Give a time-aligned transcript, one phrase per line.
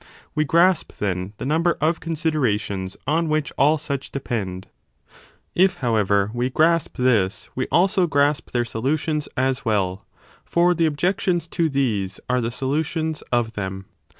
[0.33, 4.65] We grasp, then, the number of considerations on which all such depend:
[5.53, 10.07] if, however, we grasp this, we also grasp their solutions as well;
[10.43, 13.85] for the objections to these 5 are the solutions of them.